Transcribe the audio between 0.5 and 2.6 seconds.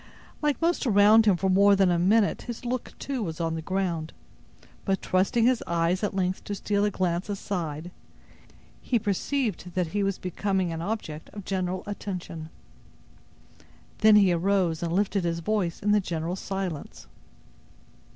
most around him for more than a minute